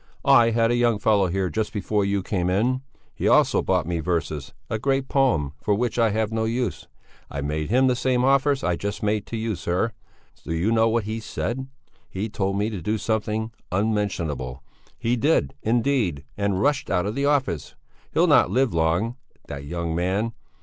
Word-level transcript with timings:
"I 0.25 0.49
had 0.49 0.71
a 0.71 0.75
young 0.75 0.97
fellow 0.97 1.27
here 1.27 1.51
just 1.51 1.71
before 1.71 2.03
you 2.03 2.23
came 2.23 2.49
in; 2.49 2.81
he 3.13 3.27
also 3.27 3.61
brought 3.61 3.85
me 3.85 3.99
verses, 3.99 4.51
a 4.67 4.79
great 4.79 5.07
poem, 5.07 5.53
for 5.61 5.75
which 5.75 5.99
I 5.99 6.09
have 6.09 6.31
no 6.31 6.45
use. 6.45 6.87
I 7.29 7.41
made 7.41 7.69
him 7.69 7.85
the 7.85 7.95
same 7.95 8.25
offers 8.25 8.63
I 8.63 8.75
just 8.75 9.03
made 9.03 9.27
to 9.27 9.37
you, 9.37 9.55
sir; 9.55 9.91
do 10.43 10.53
you 10.55 10.71
know 10.71 10.89
what 10.89 11.03
he 11.03 11.19
said? 11.19 11.67
He 12.09 12.29
told 12.29 12.57
me 12.57 12.71
to 12.71 12.81
do 12.81 12.97
something 12.97 13.51
unmentionable. 13.71 14.63
He 14.97 15.15
did, 15.15 15.53
indeed, 15.61 16.23
and 16.35 16.59
rushed 16.59 16.89
out 16.89 17.05
of 17.05 17.13
the 17.13 17.25
office. 17.27 17.75
He'll 18.11 18.25
not 18.25 18.49
live 18.49 18.73
long, 18.73 19.17
that 19.49 19.65
young 19.65 19.93
man! 19.93 20.33